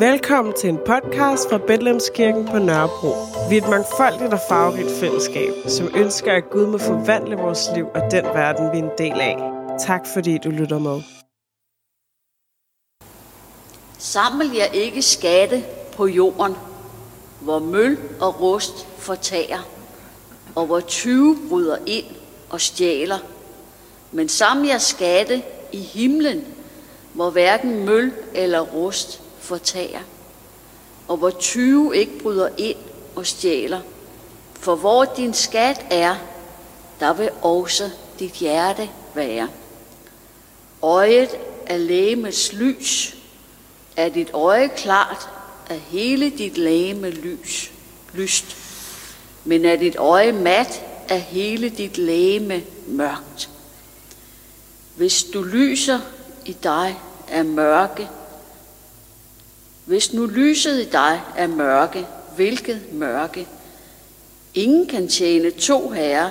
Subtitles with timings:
[0.00, 3.08] Velkommen til en podcast fra Betlemskirken på Nørrebro.
[3.50, 7.86] Vi er et mangfoldigt og farverigt fællesskab, som ønsker, at Gud må forvandle vores liv
[7.94, 9.36] og den verden, vi er en del af.
[9.86, 11.02] Tak fordi du lytter med.
[13.98, 16.56] Saml jer ikke skatte på jorden,
[17.40, 19.68] hvor møl og rust fortager,
[20.54, 22.06] og hvor tyve bryder ind
[22.50, 23.18] og stjæler.
[24.12, 25.42] Men saml jer skatte
[25.72, 26.44] i himlen,
[27.12, 30.00] hvor hverken møl eller rust fortager,
[31.08, 32.76] og hvor tyve ikke bryder ind
[33.16, 33.80] og stjæler.
[34.60, 36.16] For hvor din skat er,
[37.00, 39.48] der vil også dit hjerte være.
[40.82, 41.30] Øjet
[41.66, 43.16] er lægemets lys.
[43.96, 45.28] Er dit øje klart,
[45.70, 47.72] er hele dit lægeme lys,
[48.12, 48.56] lyst.
[49.44, 53.50] Men er dit øje mat, er hele dit lægeme mørkt.
[54.96, 56.00] Hvis du lyser
[56.44, 58.08] i dig er mørke,
[59.86, 63.46] hvis nu lyset i dig er mørke, hvilket mørke?
[64.54, 66.30] Ingen kan tjene to herrer.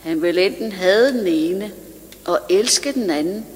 [0.00, 1.72] Han vil enten have den ene
[2.24, 3.46] og elske den anden,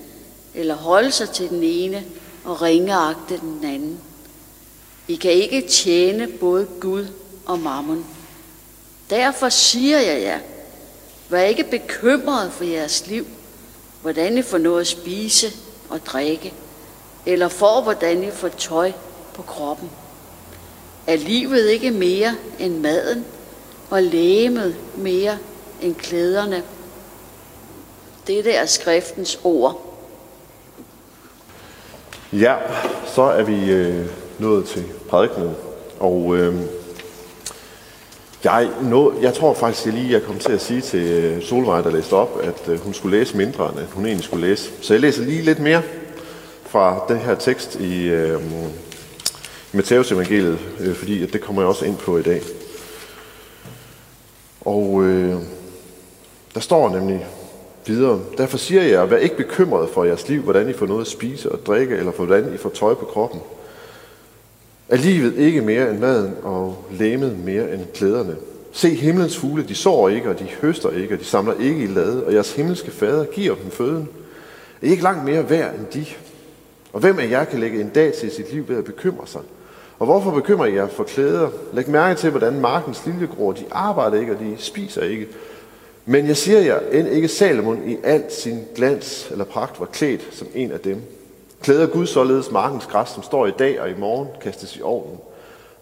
[0.55, 2.05] eller holde sig til den ene
[2.45, 4.01] og ringeagte den anden.
[5.09, 7.07] I kan ikke tjene både Gud
[7.47, 8.07] og mammon.
[9.11, 10.39] Derfor siger jeg jer,
[11.29, 13.27] vær ikke bekymret for jeres liv,
[14.03, 15.47] hvordan I får noget at spise
[15.89, 16.55] og drikke,
[17.27, 18.93] eller for hvordan I får tøj
[19.39, 19.91] på kroppen.
[21.07, 23.25] Er livet ikke mere end maden,
[23.91, 25.39] og lægemet mere
[25.83, 26.63] end klæderne?
[28.27, 29.85] Dette er skriftens ord.
[32.33, 32.55] Ja,
[33.15, 34.07] så er vi øh,
[34.39, 35.55] nået til prædikenen.
[36.01, 36.55] Og øh,
[38.45, 41.81] jeg, nå, jeg tror faktisk jeg lige, jeg kom til at sige til øh, Solvej,
[41.81, 44.71] der læste op, at øh, hun skulle læse mindre, end hun egentlig skulle læse.
[44.81, 45.83] Så jeg læser lige lidt mere
[46.67, 48.41] fra den her tekst i øh,
[49.73, 52.43] Matteus evangeliet, øh, fordi at det kommer jeg også ind på i dag.
[54.61, 55.37] Og øh,
[56.55, 57.27] der står nemlig
[57.87, 61.07] videre, derfor siger jeg, vær ikke bekymret for jeres liv, hvordan I får noget at
[61.07, 63.41] spise og drikke, eller for hvordan I får tøj på kroppen.
[64.89, 68.37] Er livet ikke mere end maden, og læmet mere end klæderne?
[68.73, 71.87] Se himlens fugle, de sår ikke, og de høster ikke, og de samler ikke i
[71.87, 74.09] lade, og jeres himmelske fader giver dem føden.
[74.83, 76.07] Er I ikke langt mere værd end de?
[76.93, 79.41] Og hvem af jer kan lægge en dag til sit liv ved at bekymre sig?
[79.99, 81.49] Og hvorfor bekymrer I jer for klæder?
[81.73, 83.53] Læg mærke til, hvordan markens lilje gror.
[83.53, 85.29] De arbejder ikke, og de spiser ikke.
[86.07, 90.29] Men jeg siger jer, end ikke Salomon i al sin glans eller pragt var klædt
[90.33, 91.03] som en af dem.
[91.63, 95.19] Klæder Gud således markens græs, som står i dag og i morgen, kastes i ovnen.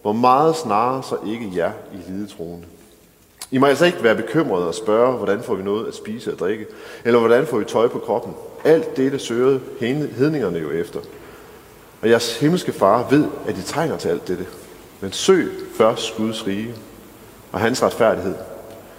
[0.01, 2.65] Hvor meget snarere så ikke jer i lidetroende.
[3.51, 6.39] I må altså ikke være bekymrede og spørge, hvordan får vi noget at spise og
[6.39, 6.65] drikke,
[7.05, 8.33] eller hvordan får vi tøj på kroppen.
[8.63, 9.59] Alt dette søger
[10.17, 10.99] hedningerne jo efter.
[12.01, 14.45] Og jeres himmelske far ved, at I trænger til alt dette.
[15.01, 16.75] Men søg først Guds rige
[17.51, 18.35] og hans retfærdighed,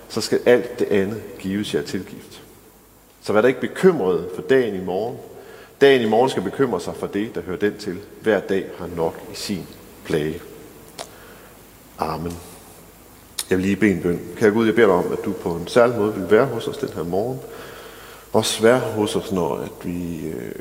[0.08, 2.42] så skal alt det andet gives jer tilgift.
[3.22, 5.16] Så vær da ikke bekymret for dagen i morgen.
[5.80, 7.98] Dagen i morgen skal bekymre sig for det, der hører den til.
[8.20, 9.66] Hver dag har nok i sin
[10.04, 10.40] plage.
[11.98, 12.32] Amen.
[13.50, 14.20] Jeg vil lige bede en bøn.
[14.36, 16.68] Kære Gud, jeg beder dig om, at du på en særlig måde vil være hos
[16.68, 17.40] os den her morgen.
[18.32, 20.52] Også være hos os, når at vi, øh,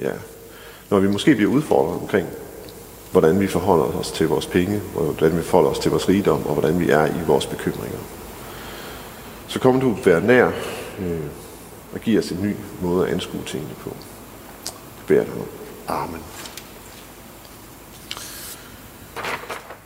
[0.00, 0.12] ja,
[0.90, 2.28] når vi måske bliver udfordret omkring,
[3.12, 6.52] hvordan vi forholder os til vores penge, hvordan vi forholder os til vores rigdom, og
[6.52, 7.98] hvordan vi er i vores bekymringer.
[9.46, 10.46] Så kommer du være nær
[11.00, 11.20] øh,
[11.92, 13.90] og give os en ny måde at anskue tingene på.
[14.64, 15.48] Det beder dig om.
[15.88, 16.20] Amen.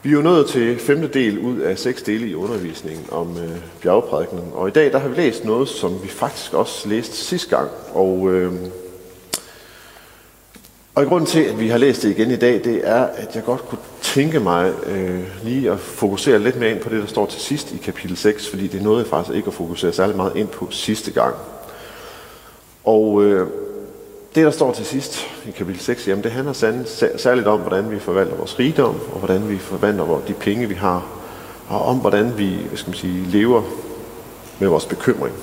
[0.03, 3.57] Vi er jo nået til femte del ud af seks dele i undervisningen om øh,
[3.83, 4.45] bjergprædikenen.
[4.53, 7.71] Og i dag der har vi læst noget, som vi faktisk også læste sidste gang.
[7.95, 8.53] Og, øh,
[10.95, 13.35] og i grunden til, at vi har læst det igen i dag, det er, at
[13.35, 17.07] jeg godt kunne tænke mig øh, lige at fokusere lidt mere ind på det, der
[17.07, 20.17] står til sidst i kapitel 6, fordi det nåede jeg faktisk ikke at fokusere særlig
[20.17, 21.35] meget ind på sidste gang.
[22.85, 23.49] Og øh,
[24.35, 26.53] det, der står til sidst i kapitel 6, jamen det handler
[27.17, 31.07] særligt om, hvordan vi forvalter vores rigdom, og hvordan vi forvalter de penge, vi har,
[31.69, 33.63] og om, hvordan vi hvad skal man sige, lever
[34.59, 35.35] med vores bekymring.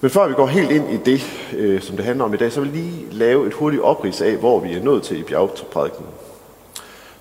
[0.00, 1.22] Men før vi går helt ind i det,
[1.56, 4.20] øh, som det handler om i dag, så vil jeg lige lave et hurtigt oprids
[4.20, 6.06] af, hvor vi er nået til i bjergprædiken.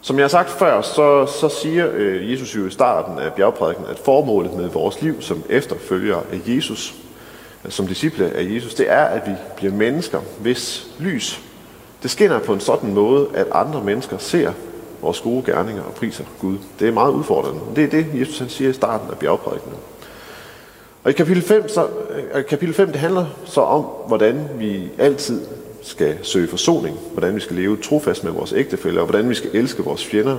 [0.02, 3.86] Som jeg har sagt før, så, så siger øh, Jesus jo i starten af bjergprædiken,
[3.86, 7.04] at formålet med vores liv som efterfølger af Jesus øh,–
[7.70, 11.42] som disciple af Jesus, det er, at vi bliver mennesker, hvis lys
[12.04, 14.54] det skinner på en sådan måde, at andre mennesker ser
[15.02, 16.58] vores gode gerninger og priser Gud.
[16.80, 17.62] Det er meget udfordrende.
[17.76, 19.72] Det er det, Jesus han siger i starten af bjergprædiken.
[21.08, 21.88] Og i kapitel 5, så,
[22.34, 25.42] øh, kapitel 5, det handler så om, hvordan vi altid
[25.82, 29.50] skal søge forsoning, hvordan vi skal leve trofast med vores ægtefæller, og hvordan vi skal
[29.54, 30.38] elske vores fjender,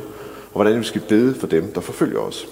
[0.52, 2.48] og hvordan vi skal bede for dem, der forfølger os.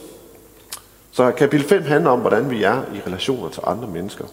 [1.13, 4.25] Så kapitel 5 handler om, hvordan vi er i relationer til andre mennesker,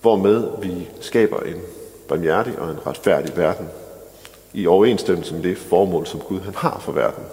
[0.00, 1.60] hvormed vi skaber en
[2.08, 3.68] barmhjertig og en retfærdig verden,
[4.52, 7.24] i overensstemmelse med det formål, som Gud han har for verden.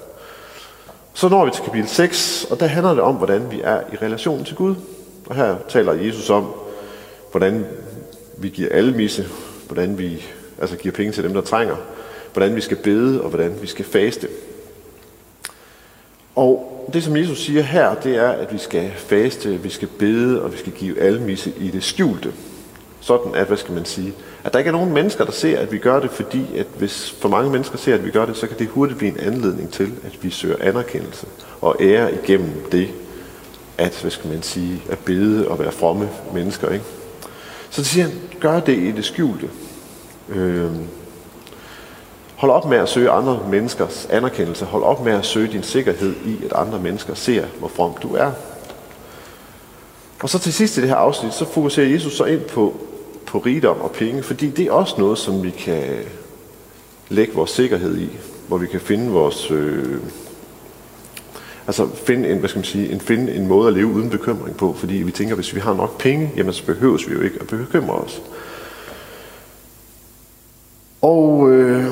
[1.14, 3.96] Så når vi til kapitel 6, og der handler det om, hvordan vi er i
[3.96, 4.76] relation til Gud.
[5.30, 6.46] Og her taler Jesus om,
[7.32, 7.66] hvordan
[8.38, 9.26] vi giver alle misse,
[9.68, 10.24] hvordan vi
[10.62, 11.76] altså giver penge til dem, der trænger,
[12.34, 14.28] hvordan vi skal bede, og hvordan vi skal faste.
[16.36, 20.42] Og det, som Jesus siger her, det er, at vi skal faste, vi skal bede,
[20.42, 22.34] og vi skal give almisse i det skjulte.
[23.02, 25.72] Sådan at, hvad skal man sige, at der ikke er nogen mennesker, der ser, at
[25.72, 28.48] vi gør det, fordi at hvis for mange mennesker ser, at vi gør det, så
[28.48, 31.28] kan det hurtigt blive en anledning til, at vi søger anerkendelse
[31.62, 32.90] og ære igennem det,
[33.80, 36.70] at, hvad skal man sige, at bede og være fromme mennesker.
[36.70, 36.86] Ikke?
[37.70, 39.50] Så siger han, gør det i det skjulte.
[40.30, 40.72] Øh,
[42.36, 44.66] hold op med at søge andre menneskers anerkendelse.
[44.66, 48.16] Hold op med at søge din sikkerhed i, at andre mennesker ser, hvor from du
[48.16, 48.32] er.
[50.22, 52.80] Og så til sidst i det her afsnit, så fokuserer Jesus så ind på,
[53.26, 55.84] på rigdom og penge, fordi det er også noget, som vi kan
[57.10, 58.10] lægge vores sikkerhed i,
[58.48, 59.52] hvor vi kan finde vores...
[59.52, 59.98] Øh,
[61.70, 64.58] altså finde en, hvad skal man sige, en, finde en måde at leve uden bekymring
[64.58, 67.38] på, fordi vi tænker, hvis vi har nok penge, jamen så behøves vi jo ikke
[67.42, 68.22] at bekymre os.
[71.02, 71.86] Og øh,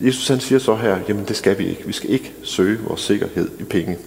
[0.00, 1.86] Jesus han siger så her, jamen det skal vi ikke.
[1.86, 3.98] Vi skal ikke søge vores sikkerhed i penge.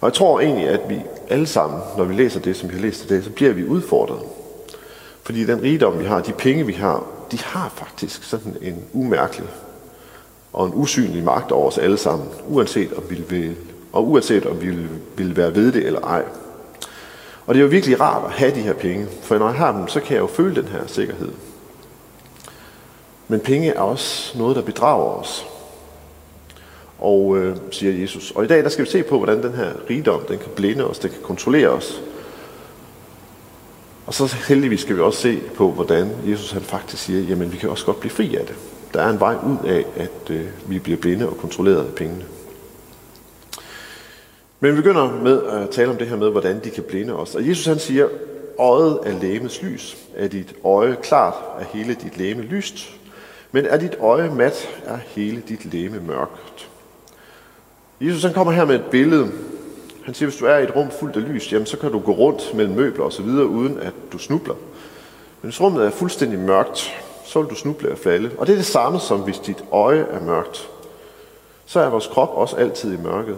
[0.00, 2.82] Og jeg tror egentlig, at vi alle sammen, når vi læser det, som vi har
[2.82, 4.20] læst i dag, så bliver vi udfordret.
[5.22, 9.48] Fordi den rigdom, vi har, de penge, vi har, de har faktisk sådan en umærkelig
[10.56, 13.56] og en usynlig magt over os alle sammen, uanset om vi vil,
[13.92, 16.24] og uanset om vi vil, vil være ved det eller ej.
[17.46, 19.72] Og det er jo virkelig rart at have de her penge, for når jeg har
[19.72, 21.32] dem, så kan jeg jo føle den her sikkerhed.
[23.28, 25.46] Men penge er også noget, der bedrager os.
[26.98, 28.30] Og øh, siger Jesus.
[28.30, 30.86] Og i dag der skal vi se på, hvordan den her rigdom, den kan blinde
[30.86, 32.02] os, den kan kontrollere os.
[34.06, 37.56] Og så heldigvis skal vi også se på, hvordan Jesus han faktisk siger, jamen vi
[37.56, 38.56] kan også godt blive fri af det.
[38.96, 42.24] Der er en vej ud af, at øh, vi bliver blinde og kontrolleret af pengene.
[44.60, 47.34] Men vi begynder med at tale om det her med, hvordan de kan blinde os.
[47.34, 48.08] Og Jesus han siger,
[48.58, 49.96] øjet er lægemets lys.
[50.14, 52.90] Er dit øje klart, er hele dit læme lyst.
[53.52, 56.70] Men er dit øje mat, er hele dit læme mørkt.
[58.00, 59.30] Jesus han kommer her med et billede.
[60.04, 61.98] Han siger, hvis du er i et rum fuldt af lys, jamen, så kan du
[61.98, 64.54] gå rundt mellem møbler og så videre, uden at du snubler.
[65.42, 66.94] Men hvis rummet er fuldstændig mørkt,
[67.26, 68.30] så vil du snuble og falde.
[68.38, 70.68] Og det er det samme som hvis dit øje er mørkt.
[71.66, 73.36] Så er vores krop også altid i mørket.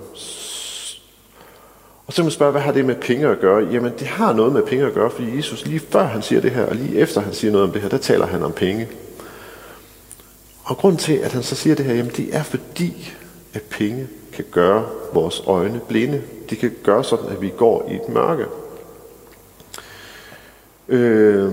[2.06, 3.68] Og så kan man spørge, hvad har det med penge at gøre?
[3.72, 6.50] Jamen, det har noget med penge at gøre, fordi Jesus lige før han siger det
[6.50, 8.88] her, og lige efter han siger noget om det her, der taler han om penge.
[10.64, 13.14] Og grund til, at han så siger det her, jamen det er fordi,
[13.54, 16.22] at penge kan gøre vores øjne blinde.
[16.50, 18.44] De kan gøre sådan, at vi går i et mørke.
[20.88, 21.52] Øh,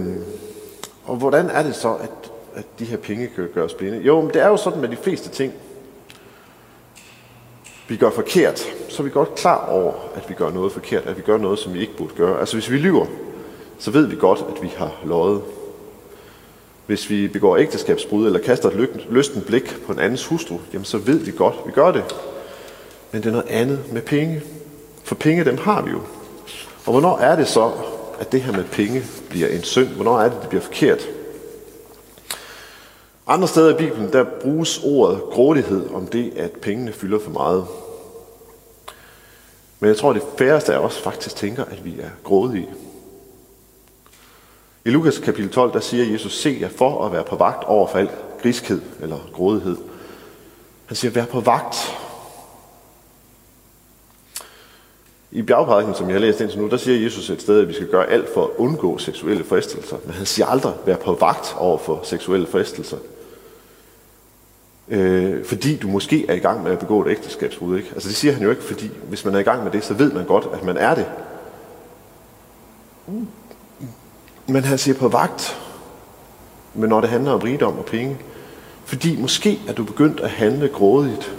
[1.06, 2.25] og hvordan er det så, at,
[2.56, 3.98] at de her penge kan gøre os blinde?
[3.98, 5.54] Jo, men det er jo sådan med de fleste ting,
[7.88, 8.60] vi gør forkert,
[8.90, 11.60] så er vi godt klar over, at vi gør noget forkert, at vi gør noget,
[11.60, 12.40] som vi ikke burde gøre.
[12.40, 13.06] Altså hvis vi lyver,
[13.80, 15.42] så ved vi godt, at vi har løjet.
[16.86, 20.98] Hvis vi begår ægteskabsbrud eller kaster et lysten blik på en andens hustru, jamen så
[20.98, 22.04] ved vi godt, at vi gør det.
[23.12, 24.42] Men det er noget andet med penge.
[25.04, 26.00] For penge, dem har vi jo.
[26.86, 27.72] Og hvornår er det så,
[28.20, 29.88] at det her med penge bliver en synd?
[29.88, 31.08] Hvornår er det, det bliver forkert?
[33.28, 37.66] Andre steder i Bibelen, der bruges ordet grådighed om det, at pengene fylder for meget.
[39.80, 42.70] Men jeg tror, at det færreste af os faktisk tænker, at vi er grådige.
[44.86, 47.88] I Lukas kapitel 12, der siger Jesus, se jer for at være på vagt over
[47.88, 48.10] for al
[48.42, 49.78] griskhed eller grådighed.
[50.86, 51.98] Han siger, vær på vagt.
[55.36, 57.74] I bjergprædiken, som jeg har læst indtil nu, der siger Jesus et sted, at vi
[57.74, 59.98] skal gøre alt for at undgå seksuelle fristelser.
[60.06, 62.98] Men han siger aldrig, vær på vagt over for seksuelle fristelser.
[64.90, 67.78] Øh, fordi du måske er i gang med at begå et ægteskabsbrud.
[67.78, 67.90] Ikke?
[67.94, 69.94] Altså det siger han jo ikke, fordi hvis man er i gang med det, så
[69.94, 71.06] ved man godt, at man er det.
[74.48, 75.62] Men han siger på vagt,
[76.74, 78.18] men når det handler om rigdom og penge.
[78.86, 81.38] Fordi måske er du begyndt at handle grådigt,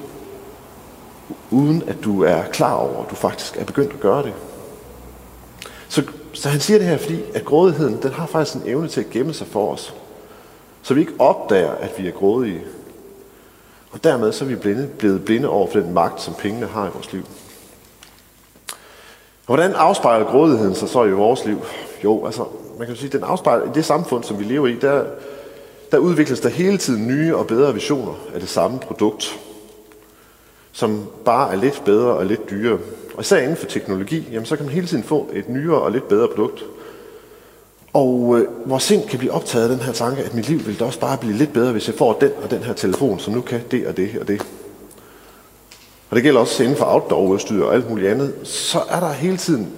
[1.51, 4.33] uden at du er klar over, at du faktisk er begyndt at gøre det.
[5.89, 6.03] Så,
[6.33, 9.11] så han siger det her, fordi at grådigheden, den har faktisk en evne til at
[9.11, 9.95] gemme sig for os.
[10.83, 12.61] Så vi ikke opdager, at vi er grådige.
[13.91, 16.87] Og dermed så er vi blinde, blevet blinde over for den magt, som pengene har
[16.87, 17.23] i vores liv.
[19.47, 21.61] Og hvordan afspejler grådigheden sig så i vores liv?
[22.05, 22.45] Jo, altså,
[22.79, 25.05] man kan sige, den afspejler i det samfund, som vi lever i, der,
[25.93, 29.39] der udvikles der hele tiden nye og bedre visioner af det samme produkt,
[30.77, 32.79] som bare er lidt bedre og lidt dyrere.
[33.15, 35.93] Og især inden for teknologi, jamen, så kan man hele tiden få et nyere og
[35.93, 36.65] lidt bedre produkt.
[37.93, 40.79] Og øh, vores sind kan blive optaget af den her tanke, at mit liv vil
[40.79, 43.35] da også bare blive lidt bedre, hvis jeg får den og den her telefon, som
[43.35, 44.47] nu kan det og det og det.
[46.11, 48.35] Og det gælder også inden for outdoor-udstyr og alt muligt andet.
[48.43, 49.73] Så er der hele tiden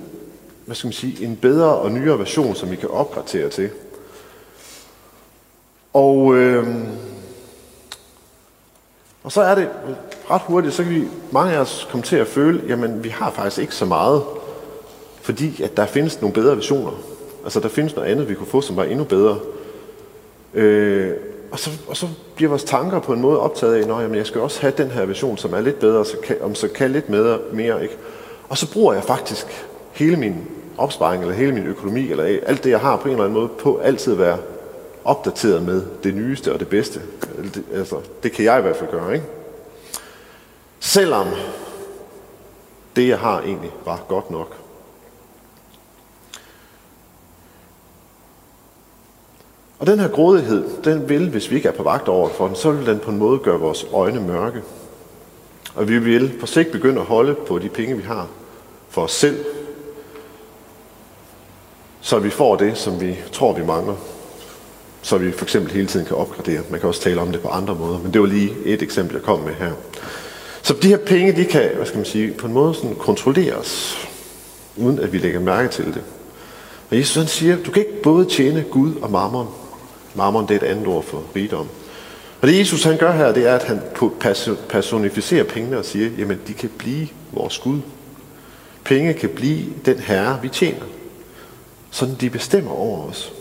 [0.65, 3.71] hvad skal man sige, en bedre og nyere version, som vi kan opgradere til.
[5.93, 6.67] Og, øh,
[9.23, 9.69] og så er det
[10.31, 13.31] ret hurtigt, så kan vi mange af os komme til at føle, jamen vi har
[13.31, 14.23] faktisk ikke så meget,
[15.23, 16.93] fordi at der findes nogle bedre versioner.
[17.45, 19.39] Altså der findes noget andet, vi kunne få, som var endnu bedre.
[20.55, 21.11] Øh,
[21.51, 24.41] og, så, og så bliver vores tanker på en måde optaget af, at jeg skal
[24.41, 27.09] også have den her version, som er lidt bedre, så kan, om så kan lidt
[27.09, 27.83] mere, mere.
[27.83, 27.97] Ikke?
[28.49, 29.47] Og så bruger jeg faktisk
[29.93, 30.37] hele min
[30.79, 33.49] opsparing, eller hele min økonomi, eller alt det, jeg har på en eller anden måde,
[33.49, 34.39] på altid at være
[35.05, 37.01] opdateret med det nyeste og det bedste.
[37.75, 39.27] Altså, det kan jeg i hvert fald gøre, ikke?
[40.81, 41.27] Selvom
[42.97, 44.57] det, jeg har, egentlig var godt nok.
[49.79, 52.57] Og den her grådighed, den vil, hvis vi ikke er på vagt over for den,
[52.57, 54.63] så vil den på en måde gøre vores øjne mørke.
[55.75, 58.29] Og vi vil på sigt begynde at holde på de penge, vi har
[58.89, 59.45] for os selv,
[62.01, 63.95] så vi får det, som vi tror, vi mangler.
[65.03, 66.63] Så vi for eksempel hele tiden kan opgradere.
[66.71, 69.15] Man kan også tale om det på andre måder, men det var lige et eksempel,
[69.15, 69.73] jeg kom med her.
[70.69, 73.99] Så de her penge, de kan, hvad skal man sige, på en måde sådan kontrolleres,
[74.77, 76.03] uden at vi lægger mærke til det.
[76.91, 79.49] Og Jesus han siger, du kan ikke både tjene Gud og mammon.
[80.15, 81.69] Mammon det er et andet ord for rigdom.
[82.41, 83.81] Og det Jesus han gør her, det er, at han
[84.69, 87.81] personificerer pengene og siger, jamen de kan blive vores Gud.
[88.85, 90.87] Penge kan blive den herre, vi tjener
[91.91, 93.33] sådan de bestemmer over os.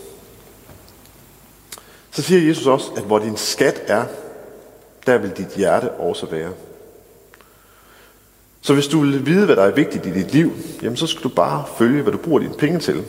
[2.12, 4.06] Så siger Jesus også, at hvor din skat er,
[5.06, 6.52] der vil dit hjerte også være.
[8.62, 11.24] Så hvis du vil vide, hvad der er vigtigt i dit liv, jamen så skal
[11.24, 13.04] du bare følge, hvad du bruger dine penge til.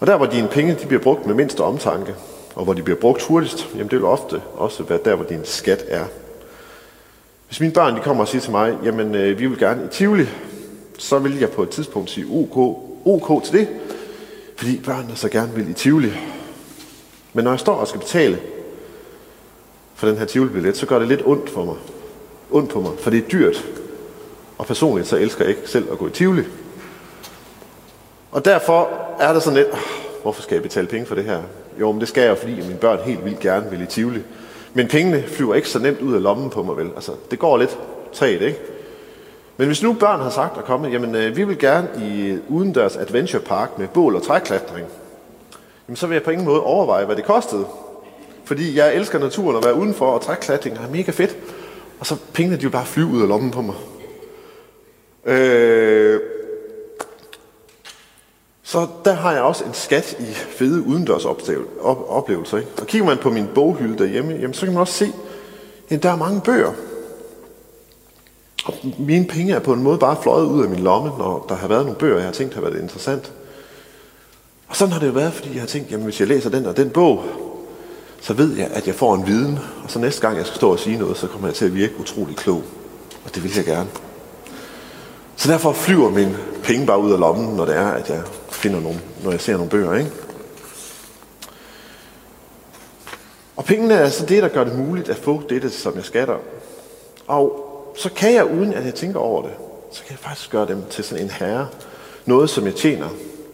[0.00, 2.14] Og der, hvor dine penge de bliver brugt med mindste omtanke,
[2.54, 5.40] og hvor de bliver brugt hurtigst, jamen det vil ofte også være der, hvor din
[5.44, 6.04] skat er.
[7.48, 9.88] Hvis mine børn de kommer og siger til mig, jamen øh, vi vil gerne i
[9.88, 10.26] Tivoli,
[10.98, 12.56] så vil jeg på et tidspunkt sige OK,
[13.04, 13.68] ok til det,
[14.56, 16.12] fordi børnene så gerne vil i Tivoli.
[17.32, 18.38] Men når jeg står og skal betale
[19.94, 21.76] for den her Tivoli-billet, så gør det lidt ondt for mig.
[22.50, 23.64] Ondt på mig, for det er dyrt.
[24.58, 26.42] Og personligt så elsker jeg ikke selv at gå i Tivoli.
[28.30, 28.88] Og derfor
[29.18, 29.78] er det sådan lidt, ah,
[30.22, 31.42] hvorfor skal jeg betale penge for det her?
[31.80, 34.20] Jo, men det skal jeg, fordi mine børn helt vildt gerne vil i Tivoli.
[34.74, 36.90] Men pengene flyver ikke så nemt ud af lommen på mig, vel?
[36.94, 37.78] Altså, det går lidt
[38.12, 38.58] træt, ikke?
[39.56, 42.96] Men hvis nu børn har sagt at komme, jamen øh, vi vil gerne i udendørs
[42.96, 44.86] adventure park med bål og træklatring,
[45.88, 47.66] jamen så vil jeg på ingen måde overveje, hvad det kostede.
[48.44, 51.36] Fordi jeg elsker naturen og være udenfor, og træklatring er mega fedt.
[52.00, 53.74] Og så pengene, de vil bare flyve ud af lommen på mig.
[55.24, 56.20] Øh,
[58.62, 61.24] så der har jeg også en skat i fede udendørs
[62.08, 62.58] oplevelser.
[62.58, 62.70] Ikke?
[62.80, 65.12] Og kigger man på min boghylde derhjemme, jamen, så kan man også se,
[65.88, 66.72] at der er mange bøger.
[68.64, 71.54] Og mine penge er på en måde bare fløjet ud af min lomme, når der
[71.54, 73.32] har været nogle bøger, jeg har tænkt har været interessant.
[74.68, 76.66] Og sådan har det jo været, fordi jeg har tænkt, jamen hvis jeg læser den
[76.66, 77.24] og den bog,
[78.20, 80.72] så ved jeg, at jeg får en viden, og så næste gang jeg skal stå
[80.72, 82.62] og sige noget, så kommer jeg til at virke utrolig klog.
[83.24, 83.88] Og det vil jeg gerne.
[85.36, 88.80] Så derfor flyver mine penge bare ud af lommen, når det er, at jeg finder
[88.80, 90.10] nogle, når jeg ser nogle bøger, ikke?
[93.56, 96.36] Og pengene er så det, der gør det muligt at få dette, som jeg skatter.
[97.26, 99.52] Og så kan jeg, uden at jeg tænker over det,
[99.92, 101.68] så kan jeg faktisk gøre dem til sådan en herre.
[102.26, 103.08] Noget, som jeg tjener,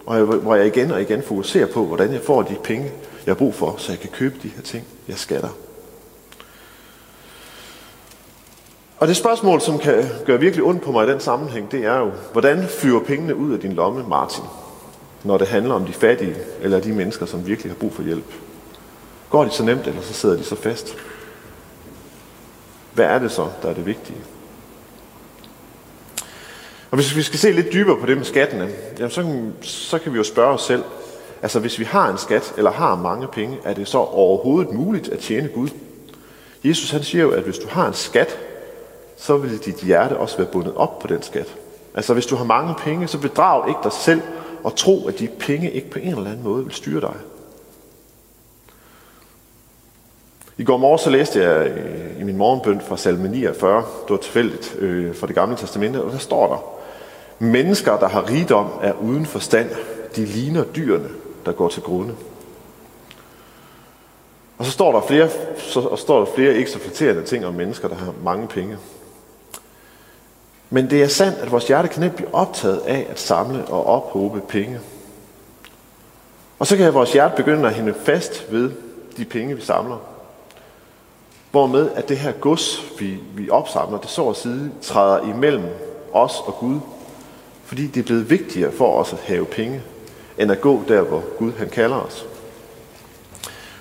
[0.06, 2.92] og hvor jeg igen og igen fokuserer på, hvordan jeg får de penge,
[3.26, 5.48] jeg har brug for, så jeg kan købe de her ting, jeg skatter.
[8.98, 11.98] Og det spørgsmål, som kan gøre virkelig ondt på mig i den sammenhæng, det er
[11.98, 14.44] jo, hvordan flyver pengene ud af din lomme, Martin,
[15.24, 18.32] når det handler om de fattige, eller de mennesker, som virkelig har brug for hjælp?
[19.30, 20.96] Går de så nemt, eller så sidder de så fast?
[22.94, 24.18] Hvad er det så, der er det vigtige?
[26.90, 30.12] Og hvis vi skal se lidt dybere på det med skattene, jamen så, så kan
[30.12, 30.84] vi jo spørge os selv,
[31.42, 35.08] altså hvis vi har en skat, eller har mange penge, er det så overhovedet muligt
[35.08, 35.68] at tjene Gud?
[36.64, 38.38] Jesus han siger jo, at hvis du har en skat,
[39.16, 41.54] så vil dit hjerte også være bundet op på den skat.
[41.94, 44.22] Altså hvis du har mange penge, så bedrag ikke dig selv
[44.64, 47.14] og tro, at de penge ikke på en eller anden måde vil styre dig.
[50.58, 51.72] I går morgen så læste jeg
[52.20, 56.12] i min morgenbøn fra salme 49, det var tilfældigt øh, fra det gamle testamente, og
[56.12, 56.75] der står der,
[57.38, 59.70] Mennesker, der har rigdom, er uden forstand.
[60.16, 61.08] de ligner dyrene,
[61.46, 62.14] der går til grunde.
[64.58, 65.28] Og så står der flere,
[65.58, 68.78] så står der flere ikke så flatterende ting om mennesker, der har mange penge.
[70.70, 73.86] Men det er sandt, at vores hjerte kan nemt blive optaget af at samle og
[73.86, 74.80] ophobe penge.
[76.58, 78.70] Og så kan vores hjerte begynde at hænge fast ved
[79.16, 79.96] de penge, vi samler.
[81.50, 85.64] Hvormed at det her gods, vi, vi opsamler, det så at sige, træder imellem
[86.12, 86.80] os og Gud.
[87.66, 89.82] Fordi det er blevet vigtigere for os at have penge,
[90.38, 92.26] end at gå der, hvor Gud han kalder os.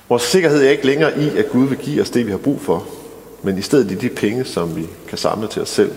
[0.10, 2.62] Vores sikkerhed er ikke længere i, at Gud vil give os det, vi har brug
[2.62, 2.88] for,
[3.44, 5.92] men i stedet i de penge, som vi kan samle til os selv.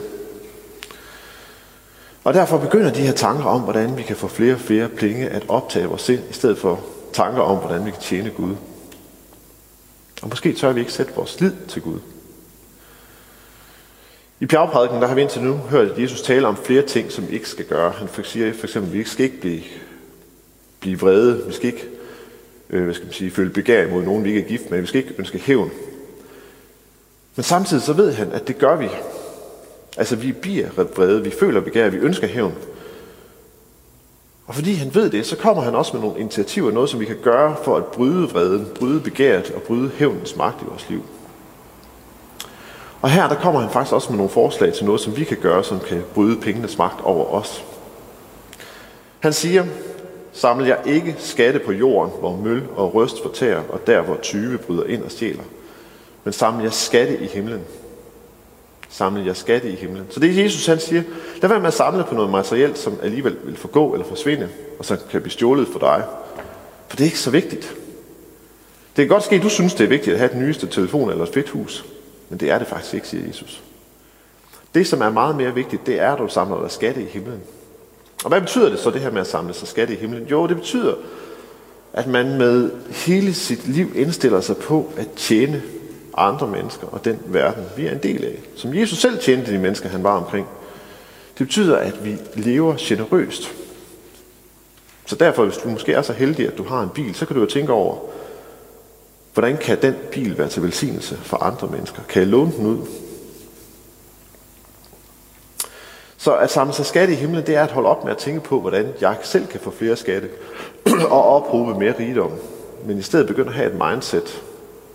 [2.24, 5.28] Og derfor begynder de her tanker om, hvordan vi kan få flere og flere penge
[5.28, 6.80] at optage vores sind, i stedet for
[7.12, 8.54] tanker om, hvordan vi kan tjene Gud.
[10.22, 11.98] Og måske tør vi ikke sætte vores lid til Gud.
[14.40, 17.34] I bjergprædiken, der har vi indtil nu hørt Jesus tale om flere ting, som vi
[17.34, 17.90] ikke skal gøre.
[17.90, 19.62] Han siger for eksempel, at vi skal ikke blive,
[20.80, 21.88] blive vrede, vi skal ikke
[22.70, 24.86] øh, hvad skal man sige, føle begær imod nogen, vi ikke er gift med, vi
[24.86, 25.70] skal ikke ønske hævn.
[27.36, 28.88] Men samtidig så ved han, at det gør vi.
[29.96, 32.54] Altså vi bliver vrede, vi føler begær, vi ønsker hævn.
[34.46, 37.04] Og fordi han ved det, så kommer han også med nogle initiativer, noget som vi
[37.04, 41.02] kan gøre for at bryde vreden, bryde begæret og bryde hævnens magt i vores liv.
[43.02, 45.36] Og her der kommer han faktisk også med nogle forslag til noget, som vi kan
[45.36, 47.64] gøre, som kan bryde pengenes magt over os.
[49.20, 49.64] Han siger,
[50.32, 54.58] samler jeg ikke skatte på jorden, hvor møl og røst fortærer, og der, hvor tyve
[54.58, 55.42] bryder ind og stjæler,
[56.24, 57.64] men samler jeg skatte i himlen,
[58.90, 60.06] Samler jeg skatte i himlen.
[60.10, 61.02] Så det er Jesus, han siger,
[61.42, 64.84] lad være med at samle på noget materielt, som alligevel vil forgå eller forsvinde, og
[64.84, 66.04] så kan blive stjålet for dig.
[66.88, 67.74] For det er ikke så vigtigt.
[68.96, 71.10] Det kan godt ske, at du synes, det er vigtigt at have den nyeste telefon
[71.10, 71.84] eller et fedt hus,
[72.28, 73.62] men det er det faktisk ikke, siger Jesus.
[74.74, 77.40] Det, som er meget mere vigtigt, det er, at du samler dig skatte i himlen.
[78.24, 80.26] Og hvad betyder det så, det her med at samle sig skatte i himlen?
[80.26, 80.94] Jo, det betyder,
[81.92, 85.62] at man med hele sit liv indstiller sig på at tjene
[86.16, 88.38] andre mennesker og den verden, vi er en del af.
[88.56, 90.46] Som Jesus selv tjente de mennesker, han var omkring.
[91.38, 93.54] Det betyder, at vi lever generøst.
[95.06, 97.36] Så derfor, hvis du måske er så heldig, at du har en bil, så kan
[97.36, 97.98] du jo tænke over,
[99.38, 102.02] hvordan kan den bil være til velsignelse for andre mennesker?
[102.08, 102.78] Kan jeg låne den ud?
[106.16, 108.40] Så at samle sig skatte i himlen, det er at holde op med at tænke
[108.40, 110.28] på, hvordan jeg selv kan få flere skatte
[111.10, 112.32] og ophobe mere rigdom.
[112.84, 114.42] Men i stedet begynde at have et mindset,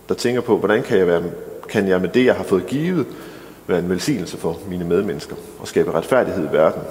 [0.08, 1.22] der tænker på, hvordan kan jeg, være,
[1.68, 3.06] kan jeg med det, jeg har fået givet,
[3.66, 6.82] være en velsignelse for mine medmennesker og skabe retfærdighed i verden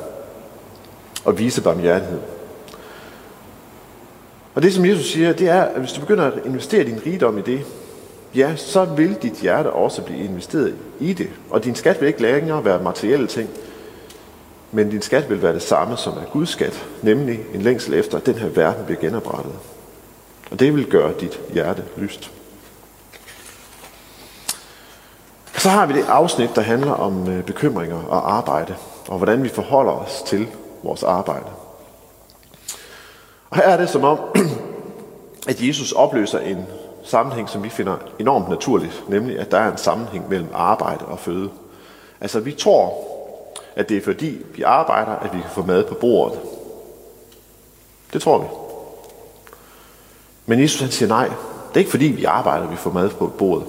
[1.26, 2.20] og vise barmhjertighed.
[4.56, 7.38] Og det, som Jesus siger, det er, at hvis du begynder at investere din rigdom
[7.38, 7.66] i det,
[8.36, 11.30] ja, så vil dit hjerte også blive investeret i det.
[11.50, 13.50] Og din skat vil ikke længere være materielle ting,
[14.72, 18.18] men din skat vil være det samme som er Guds skat, nemlig en længsel efter,
[18.18, 19.54] at den her verden bliver genoprettet.
[20.52, 22.32] Og det vil gøre dit hjerte lyst.
[25.58, 28.76] Så har vi det afsnit, der handler om øh, bekymringer og arbejde,
[29.08, 30.48] og hvordan vi forholder os til
[30.84, 31.46] vores arbejde.
[33.54, 34.20] Og her er det som om,
[35.50, 36.66] at Jesus opløser en
[37.04, 41.20] sammenhæng, som vi finder enormt naturligt, nemlig at der er en sammenhæng mellem arbejde og
[41.20, 41.50] føde.
[42.22, 42.94] Altså vi tror,
[43.76, 46.40] at det er fordi vi arbejder, at vi kan få mad på bordet.
[48.14, 48.48] Det tror vi.
[50.46, 51.28] Men Jesus han siger nej.
[51.70, 53.68] Det er ikke fordi vi arbejder, at vi får mad på bordet.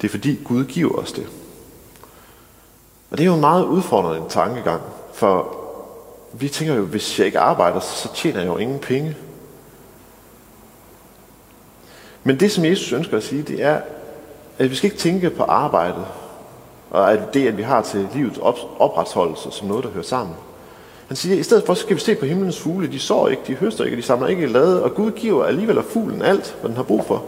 [0.00, 1.26] Det er fordi Gud giver os det.
[3.10, 5.59] Og det er jo en meget udfordrende tankegang, for
[6.32, 9.16] vi tænker jo, hvis jeg ikke arbejder, så tjener jeg jo ingen penge.
[12.24, 13.80] Men det, som Jesus ønsker at sige, det er,
[14.58, 16.06] at vi skal ikke tænke på arbejdet,
[16.90, 18.38] og at det, at vi har til livets
[18.78, 20.36] opretholdelse, som noget, der hører sammen.
[21.08, 22.92] Han siger, at i stedet for, så skal vi se på himlens fugle.
[22.92, 25.78] De sår ikke, de høster ikke, de samler ikke i lade, og Gud giver alligevel
[25.78, 27.24] af fuglen alt, hvad den har brug for.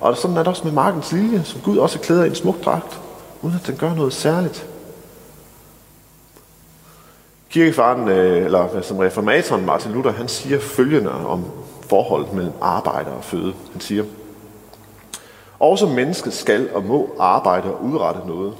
[0.00, 2.64] Og sådan er det også med markens lilje, som Gud også klæder i en smuk
[2.64, 3.00] dragt,
[3.42, 4.66] uden at den gør noget særligt.
[7.52, 11.44] Kirkefaren, øh, eller som reformatoren Martin Luther, han siger følgende om
[11.88, 13.54] forholdet mellem arbejde og føde.
[13.72, 14.04] Han siger,
[15.58, 18.54] også mennesket skal og må arbejde og udrette noget,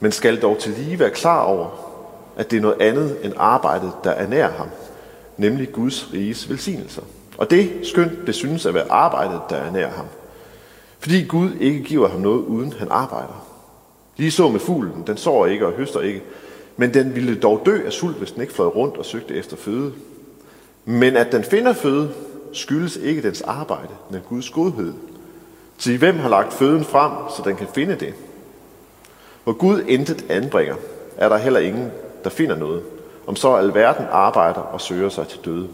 [0.00, 1.66] men skal dog til lige være klar over,
[2.36, 4.68] at det er noget andet end arbejdet, der ernærer ham,
[5.36, 7.02] nemlig Guds riges velsignelser.
[7.38, 10.06] Og det skønt, det synes at være arbejdet, der ernærer ham.
[10.98, 13.46] Fordi Gud ikke giver ham noget, uden han arbejder.
[14.16, 16.22] Lige så med fuglen, den sår ikke og høster ikke,
[16.76, 19.56] men den ville dog dø af sult, hvis den ikke fløj rundt og søgte efter
[19.56, 19.92] føde.
[20.84, 22.10] Men at den finder føde,
[22.52, 24.92] skyldes ikke dens arbejde, men Guds godhed.
[25.78, 28.14] Til hvem har lagt føden frem, så den kan finde det?
[29.44, 30.74] Hvor Gud intet anbringer,
[31.16, 31.90] er der heller ingen,
[32.24, 32.82] der finder noget,
[33.26, 35.68] om så alverden arbejder og søger sig til døde.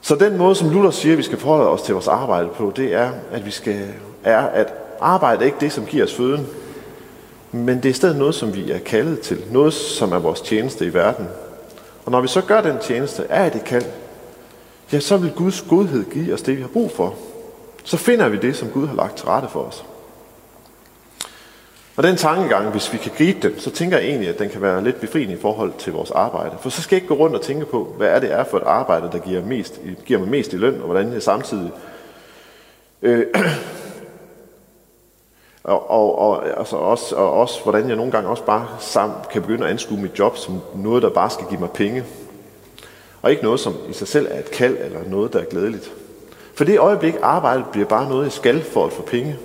[0.00, 2.72] Så den måde, som Luther siger, at vi skal forholde os til vores arbejde på,
[2.76, 3.88] det er, at vi skal,
[4.24, 6.46] er, at arbejde er ikke det, som giver os føden,
[7.52, 9.44] men det er i stedet noget, som vi er kaldet til.
[9.50, 11.28] Noget, som er vores tjeneste i verden.
[12.04, 13.84] Og når vi så gør den tjeneste, er det kald,
[14.92, 17.14] ja, så vil Guds godhed give os det, vi har brug for.
[17.84, 19.84] Så finder vi det, som Gud har lagt til rette for os.
[21.96, 24.62] Og den tankegang, hvis vi kan gribe den, så tænker jeg egentlig, at den kan
[24.62, 26.56] være lidt befriende i forhold til vores arbejde.
[26.60, 28.58] For så skal jeg ikke gå rundt og tænke på, hvad er det er for
[28.58, 31.70] et arbejde, der giver, mest, giver mig mest i løn, og hvordan jeg samtidig
[33.02, 33.26] øh,
[35.68, 39.42] og, og, og, altså også, og også, hvordan jeg nogle gange også bare sammen kan
[39.42, 42.04] begynde at anskue mit job som noget, der bare skal give mig penge.
[43.22, 45.92] Og ikke noget, som i sig selv er et kald eller noget, der er glædeligt.
[46.54, 49.36] For det øjeblik, arbejdet bliver bare noget, jeg skal for at få penge,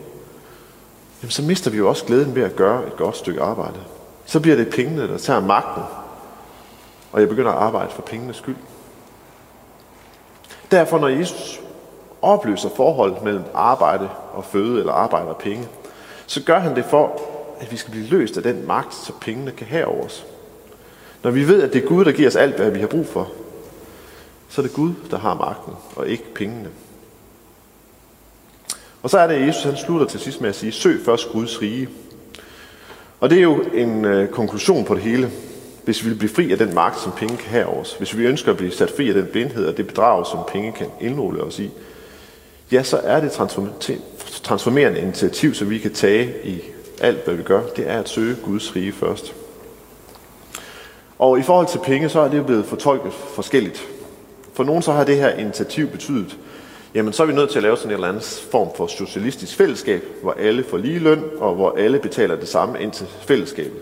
[1.22, 3.80] jamen så mister vi jo også glæden ved at gøre et godt stykke arbejde.
[4.26, 5.84] Så bliver det pengene, der tager magten,
[7.12, 8.56] og jeg begynder at arbejde for pengenes skyld.
[10.72, 11.62] Derfor, når Jesus
[12.22, 15.68] opløser forholdet mellem arbejde og føde, eller arbejde og penge,
[16.28, 17.22] så gør han det for,
[17.60, 20.26] at vi skal blive løst af den magt, som pengene kan have over os.
[21.24, 23.08] Når vi ved, at det er Gud, der giver os alt, hvad vi har brug
[23.08, 23.32] for,
[24.50, 26.70] så er det Gud, der har magten, og ikke pengene.
[29.04, 31.32] Og så er det, at Jesus han slutter til sidst med at sige, søg først
[31.32, 31.90] Guds rige.
[33.20, 35.32] Og det er jo en øh, konklusion på det hele.
[35.84, 38.18] Hvis vi vil blive fri af den magt, som penge kan have over os, hvis
[38.18, 40.88] vi ønsker at blive sat fri af den blindhed og det bedrag, som penge kan
[41.02, 41.72] indrulle os i,
[42.74, 43.32] ja, så er det
[44.44, 46.62] transformerende initiativ, som vi kan tage i
[47.02, 49.34] alt, hvad vi gør, det er at søge Guds rige først.
[51.20, 53.88] Og i forhold til penge, så er det jo blevet fortolket forskelligt.
[54.54, 56.38] For nogen så har det her initiativ betydet,
[56.94, 59.56] jamen så er vi nødt til at lave sådan en eller anden form for socialistisk
[59.56, 63.82] fællesskab, hvor alle får lige løn, og hvor alle betaler det samme ind til fællesskabet.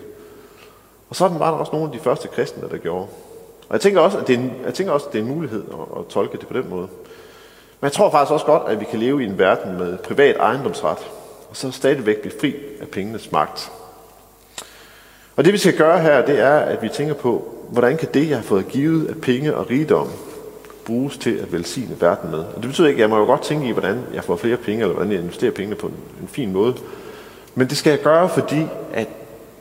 [1.08, 3.06] Og sådan var der også nogle af de første kristne, der gjorde.
[3.68, 5.28] Og jeg tænker også, at det er en, jeg tænker også, at det er en
[5.28, 6.88] mulighed at, at tolke det på den måde.
[7.82, 10.36] Men jeg tror faktisk også godt, at vi kan leve i en verden med privat
[10.36, 10.98] ejendomsret,
[11.50, 13.72] og så stadigvæk blive fri af pengenes magt.
[15.36, 18.28] Og det vi skal gøre her, det er, at vi tænker på, hvordan kan det,
[18.28, 20.08] jeg har fået givet af penge og rigdom,
[20.86, 22.38] bruges til at velsigne verden med.
[22.38, 24.56] Og det betyder ikke, at jeg må jo godt tænke i, hvordan jeg får flere
[24.56, 26.74] penge, eller hvordan jeg investerer pengene på en, en fin måde.
[27.54, 29.08] Men det skal jeg gøre, fordi at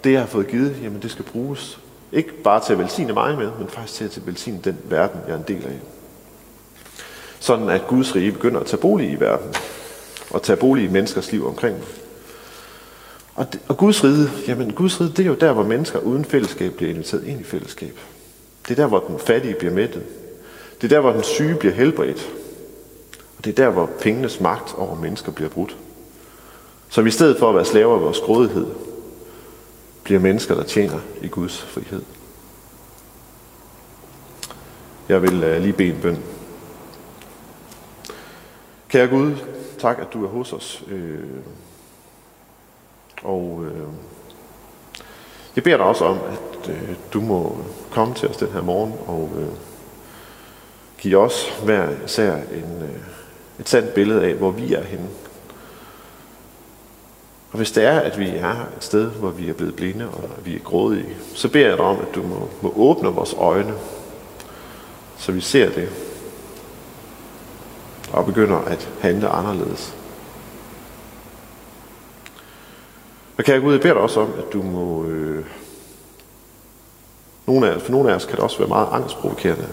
[0.03, 1.79] det, jeg har fået givet, jamen det skal bruges.
[2.11, 5.33] Ikke bare til at velsigne mig med, men faktisk til at velsigne den verden, jeg
[5.33, 5.71] er en del af
[7.41, 9.53] sådan at Guds rige begynder at tage bolig i verden,
[10.29, 11.85] og tage bolig i menneskers liv omkring dem.
[13.35, 16.25] Og, det, og Guds rige, jamen Guds rige, det er jo der, hvor mennesker uden
[16.25, 17.99] fællesskab bliver inviteret ind i fællesskab.
[18.67, 20.03] Det er der, hvor den fattige bliver mættet.
[20.81, 22.29] Det er der, hvor den syge bliver helbredt.
[23.37, 25.77] Og det er der, hvor pengenes magt over mennesker bliver brudt.
[26.89, 28.65] Så i stedet for at være slaver af vores grådighed,
[30.03, 32.01] bliver mennesker, der tjener i Guds frihed.
[35.09, 36.23] Jeg vil uh, lige bede en bøn.
[38.91, 39.35] Kære Gud,
[39.79, 40.83] tak, at du er hos os.
[40.87, 41.23] Øh,
[43.23, 43.87] og øh,
[45.55, 47.57] jeg beder dig også om, at øh, du må
[47.91, 49.47] komme til os den her morgen og øh,
[50.97, 52.99] give os hver især en, øh,
[53.59, 55.07] et sandt billede af, hvor vi er henne.
[57.51, 60.29] Og hvis det er, at vi er et sted, hvor vi er blevet blinde og
[60.43, 63.73] vi er grådige, så beder jeg dig om, at du må, må åbne vores øjne,
[65.17, 66.10] så vi ser det,
[68.13, 69.95] og begynder at handle anderledes.
[73.37, 75.05] Og kære Gud, jeg beder dig også om, at du må...
[75.05, 75.45] Øh,
[77.47, 79.67] nogle af, for nogle af os kan det også være meget angstprovokerende,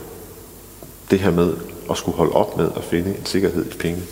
[1.10, 1.56] det her med
[1.90, 4.02] at skulle holde op med at finde en sikkerhed i penge.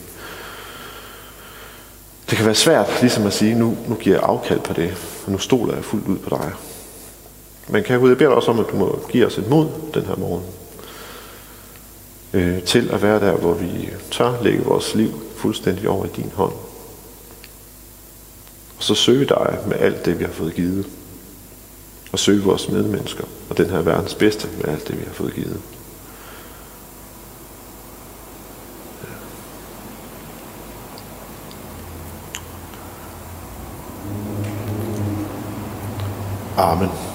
[2.30, 5.32] Det kan være svært ligesom at sige, nu, nu giver jeg afkald på det, og
[5.32, 6.52] nu stoler jeg fuldt ud på dig.
[7.68, 9.68] Men kære Gud, jeg beder dig også om, at du må give os et mod
[9.94, 10.42] den her morgen
[12.32, 16.32] øh, til at være der, hvor vi tør lægge vores liv fuldstændig over i din
[16.34, 16.52] hånd.
[18.76, 20.86] Og så søge dig med alt det, vi har fået givet.
[22.12, 25.34] Og søge vores medmennesker og den her verdens bedste med alt det, vi har fået
[25.34, 25.60] givet.
[36.56, 37.05] Amen.